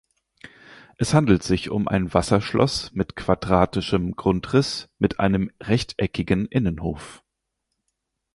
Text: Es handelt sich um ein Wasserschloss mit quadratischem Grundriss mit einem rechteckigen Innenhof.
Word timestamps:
Es 0.97 1.13
handelt 1.13 1.43
sich 1.43 1.69
um 1.69 1.87
ein 1.87 2.11
Wasserschloss 2.11 2.91
mit 2.93 3.15
quadratischem 3.15 4.13
Grundriss 4.15 4.89
mit 4.97 5.19
einem 5.19 5.51
rechteckigen 5.61 6.47
Innenhof. 6.47 7.23